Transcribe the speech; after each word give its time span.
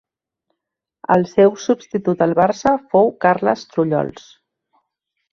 El 1.15 1.25
seu 1.31 1.51
substitut 1.63 2.23
al 2.27 2.33
Barça 2.39 2.71
fou 2.93 3.11
Carles 3.27 3.67
Trullols. 3.75 4.25